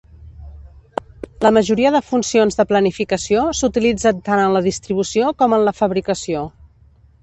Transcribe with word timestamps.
La 1.47 1.51
majoria 1.57 1.91
de 1.97 2.01
funcions 2.07 2.59
de 2.61 2.67
planificació 2.73 3.45
s'utilitzen 3.61 4.27
tant 4.31 4.45
en 4.49 4.59
la 4.59 4.67
distribució 4.73 5.33
com 5.43 5.59
en 5.61 5.67
la 5.71 5.81
fabricació. 5.85 6.49